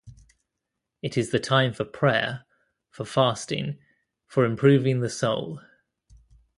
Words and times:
It 1.03 1.15
is 1.15 1.29
the 1.29 1.37
time 1.39 1.73
for 1.73 1.85
prayer, 1.85 2.45
for 2.89 3.05
fasting, 3.05 3.77
for 4.25 4.45
improving 4.45 5.01
the 5.01 5.11
soul. 5.11 5.61